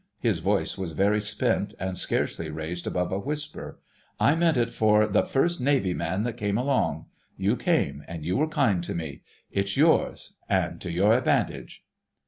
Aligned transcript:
His 0.19 0.39
voice 0.39 0.79
was 0.79 0.93
very 0.93 1.21
spent 1.21 1.75
and 1.79 1.95
scarcely 1.95 2.49
raised 2.49 2.87
above 2.87 3.11
a 3.11 3.19
whisper. 3.19 3.77
"I 4.19 4.33
meant 4.33 4.57
it 4.57 4.73
for 4.73 5.05
the 5.05 5.21
first 5.27 5.61
Navy 5.61 5.93
man 5.93 6.23
that 6.23 6.37
came 6.37 6.57
along. 6.57 7.05
You 7.37 7.55
came, 7.55 8.03
an' 8.07 8.23
you 8.23 8.35
were 8.35 8.47
kind 8.47 8.83
to 8.85 8.95
me. 8.95 9.21
It's 9.51 9.77
yours—an' 9.77 10.79
to 10.79 10.91
your 10.91 11.13
advantage...." 11.13 11.83